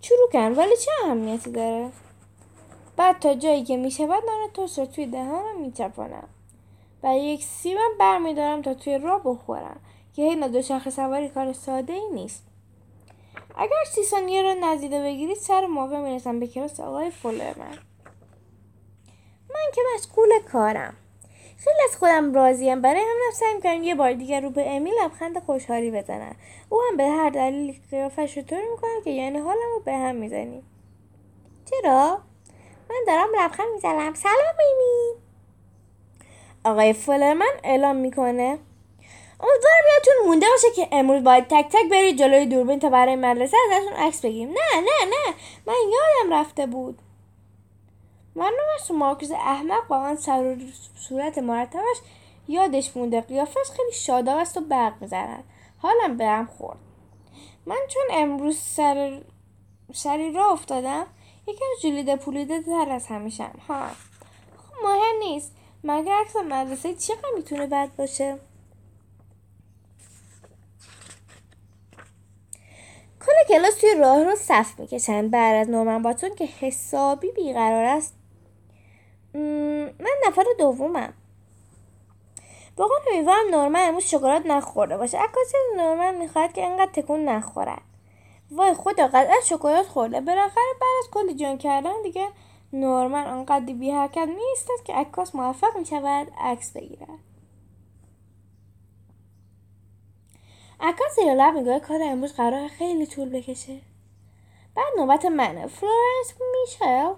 چروکن 0.00 0.52
ولی 0.52 0.76
چه 0.76 0.90
اهمیتی 1.04 1.50
داره؟ 1.50 1.90
بعد 2.96 3.18
تا 3.18 3.34
جایی 3.34 3.64
که 3.64 3.76
می‌شود 3.76 4.22
نان 4.26 4.50
توست 4.54 4.78
رو 4.78 4.86
توی 4.86 5.06
دهانم 5.06 5.60
میچپانم. 5.60 6.28
و 7.02 7.16
یک 7.16 7.44
سیبم 7.44 7.90
برمیدارم 7.98 8.62
تا 8.62 8.74
توی 8.74 8.98
راه 8.98 9.20
بخورم. 9.24 9.80
که 10.14 10.22
هی 10.22 10.36
دوچرخه 10.48 10.90
سواری 10.90 11.28
کار 11.28 11.52
ساده 11.52 11.92
ای 11.92 12.08
نیست. 12.14 12.46
اگر 13.56 13.84
سی 13.94 14.02
ثانیه 14.02 14.42
رو 14.42 14.54
نزدیده 14.60 15.02
بگیرید 15.02 15.36
سر 15.36 15.66
موقع 15.66 15.98
می‌رسم 15.98 16.40
به 16.40 16.46
کلاس 16.46 16.80
آقای 16.80 17.10
فولرمن 17.10 17.78
من 19.50 19.70
که 19.74 19.80
مشغول 19.94 20.28
کارم. 20.52 20.94
خیلی 21.58 21.76
از 21.90 21.96
خودم 21.96 22.34
راضیم. 22.34 22.80
برای 22.82 23.00
هم 23.00 23.32
سعی 23.32 23.54
می‌کنم 23.54 23.82
یه 23.82 23.94
بار 23.94 24.12
دیگر 24.12 24.40
رو 24.40 24.50
به 24.50 24.70
امیل 24.70 24.94
لبخند 25.02 25.38
خوشحالی 25.38 25.90
بزنم. 25.90 26.36
او 26.68 26.80
هم 26.88 26.96
به 26.96 27.04
هر 27.04 27.30
دلیل 27.30 27.80
قیافش 27.90 28.36
رو 28.36 28.42
طوری 28.42 28.68
می‌کنم 28.70 29.02
که 29.04 29.10
یعنی 29.10 29.38
حالم 29.38 29.70
رو 29.74 29.80
به 29.84 29.92
هم 29.92 30.16
می‌زنیم. 30.16 30.62
چرا؟ 31.70 32.18
من 32.90 32.96
دارم 33.06 33.28
لبخند 33.40 33.66
می‌زنم. 33.74 34.14
سلام 34.14 34.56
ایمی 34.58 35.22
آقای 36.64 36.92
فولرمن 36.92 37.52
اعلام 37.64 37.96
می‌کنه. 37.96 38.58
امیدوارم 39.40 39.84
یادتون 39.94 40.26
مونده 40.26 40.46
باشه 40.50 40.70
که 40.76 40.88
امروز 40.92 41.24
باید 41.24 41.44
تک 41.48 41.68
تک 41.68 41.90
برید 41.90 42.18
جلوی 42.18 42.46
دوربین 42.46 42.78
تا 42.78 42.88
برای 42.88 43.16
مدرسه 43.16 43.56
ازشون 43.72 43.92
عکس 43.92 44.20
بگیریم. 44.20 44.48
نه 44.48 44.80
نه 44.80 45.10
نه. 45.10 45.34
من 45.66 45.74
یادم 45.92 46.34
رفته 46.34 46.66
بود. 46.66 46.98
ممنون 48.36 48.52
از 48.80 48.92
مارکوس 48.92 49.30
احمق 49.30 49.86
با 49.88 49.96
آن 49.96 50.16
سر 50.16 50.56
صورت 50.96 51.38
مرتبش 51.38 51.96
یادش 52.48 52.96
مونده. 52.96 53.20
قیافش 53.20 53.70
خیلی 53.76 53.92
شاداب 53.92 54.38
است 54.38 54.56
و 54.56 54.60
برق 54.60 54.92
می‌زند. 55.00 55.44
حالم 55.78 56.16
به 56.16 56.26
هم 56.26 56.46
خورد. 56.46 56.78
من 57.66 57.78
چون 57.88 58.02
امروز 58.10 58.58
سر 58.58 59.22
سری 59.92 60.32
را 60.32 60.50
افتادم 60.50 61.06
یکم 61.46 61.64
جلیده 61.82 62.16
پولیده 62.16 62.62
تر 62.62 62.90
از 62.90 63.06
همیشم. 63.06 63.52
ها. 63.68 63.88
خب 64.56 64.74
مهم 64.84 65.18
نیست. 65.18 65.52
مگر 65.84 66.12
عکس 66.12 66.36
مدرسه 66.36 66.94
چقدر 66.94 67.28
می‌تونه 67.36 67.66
بد 67.66 67.96
باشه؟ 67.96 68.38
کل 73.26 73.32
کلاس 73.48 73.74
توی 73.74 73.94
راه 73.94 74.24
رو 74.24 74.36
صف 74.36 74.80
می‌کشن. 74.80 75.28
بعد 75.28 75.54
از 75.54 75.70
نورمن 75.70 76.02
باتون 76.02 76.34
که 76.34 76.44
حسابی 76.44 77.30
بیقرار 77.30 77.84
است. 77.84 78.14
من 79.34 80.14
نفر 80.26 80.44
دومم. 80.58 81.14
واقعا 82.76 82.96
امیدوارم 83.12 83.50
نورمن 83.50 83.88
امروز 83.88 84.04
شکلات 84.04 84.46
نخورده 84.46 84.96
باشه. 84.96 85.18
عکاسی 85.18 85.56
نورمن 85.76 86.14
می‌خواهد 86.14 86.52
که 86.52 86.64
انقدر 86.64 86.92
تکون 86.92 87.24
نخورد. 87.24 87.82
وای 88.56 88.74
خدا 88.74 89.06
قطعا 89.06 89.40
شکلات 89.44 89.86
خورده. 89.86 90.20
بالاخره 90.20 90.72
بعد 90.80 90.90
از 91.04 91.10
کلی 91.10 91.34
جان 91.34 91.58
کردن 91.58 92.02
دیگه 92.02 92.28
نورمن 92.72 93.26
آنقدر 93.26 93.72
بی 93.72 93.90
حرکت 93.90 94.28
می‌ایسته 94.28 94.84
که 94.84 94.94
عکاس 94.94 95.34
موفق 95.34 95.76
می‌شود 95.78 96.32
عکس 96.38 96.72
بگیرد 96.72 97.18
عکاس 100.80 101.14
زیر 101.16 101.34
لب 101.34 101.78
کار 101.78 102.02
امروز 102.02 102.32
قرار 102.32 102.68
خیلی 102.68 103.06
طول 103.06 103.28
بکشه. 103.28 103.80
بعد 104.74 104.86
نوبت 104.98 105.24
منه. 105.24 105.66
فلورنس 105.66 106.34
میشل 106.52 107.12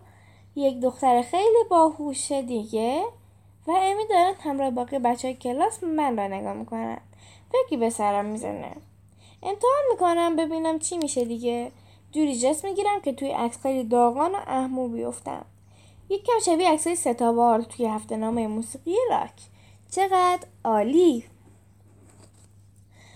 یک 0.56 0.80
دختر 0.80 1.22
خیلی 1.22 1.64
باهوش 1.70 2.32
دیگه 2.32 3.04
و 3.66 3.70
امی 3.70 4.06
دارن 4.06 4.34
همراه 4.40 4.70
باقی 4.70 4.98
بچه 4.98 5.34
کلاس 5.34 5.84
من 5.84 6.16
را 6.16 6.26
نگاه 6.26 6.52
می‌کنن. 6.52 7.00
فکری 7.52 7.76
به 7.76 7.90
سرم 7.90 8.24
می‌زنه. 8.24 8.76
امتحان 9.44 9.82
می‌کنم 9.90 10.36
ببینم 10.36 10.78
چی 10.78 10.98
میشه 10.98 11.24
دیگه. 11.24 11.72
جوری 12.12 12.38
جست 12.38 12.64
می‌گیرم 12.64 13.00
که 13.00 13.12
توی 13.12 13.30
عکس 13.30 13.62
خیلی 13.62 13.84
داغان 13.84 14.32
و 14.34 14.38
احمو 14.46 14.88
بیفتم. 14.88 15.44
یک 16.08 16.24
کم 16.24 16.38
شبیه 16.46 16.70
عکسای 16.70 16.96
ستاوال 16.96 17.62
توی 17.62 17.86
هفته 17.86 18.16
نامه 18.16 18.46
موسیقی 18.46 18.96
راک. 19.10 19.40
چقدر 19.90 20.46
عالی! 20.64 21.24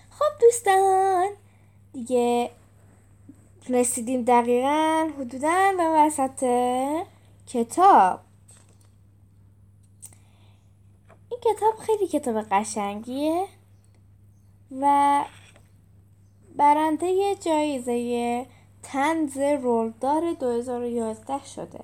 خب 0.09 0.41
دوستان 0.41 1.29
دیگه 1.93 2.51
رسیدیم 3.69 4.23
دقیقا 4.23 5.09
حدودا 5.19 5.73
به 5.77 5.83
وسط 5.83 6.45
کتاب. 7.47 8.19
این 11.31 11.39
کتاب 11.39 11.75
خیلی 11.79 12.07
کتاب 12.07 12.41
قشنگیه 12.51 13.45
و 14.81 15.23
برنده 16.59 17.35
جایزه 17.35 18.47
تنز 18.83 19.37
رولدار 19.37 20.33
2011 20.33 21.45
شده. 21.45 21.83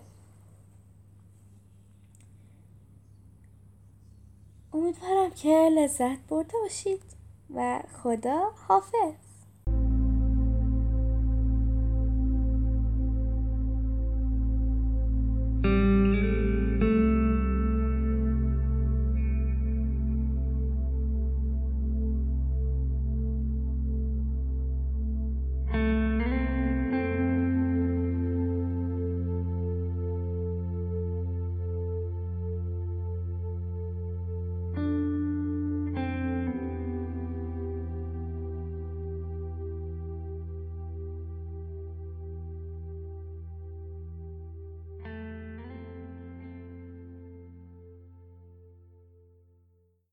امیدوارم 4.74 5.32
که 5.32 5.70
لذت 5.78 6.28
برده 6.30 6.54
باشید 6.64 7.02
و 7.56 7.84
خدا 8.04 8.52
حافظ. 8.68 9.35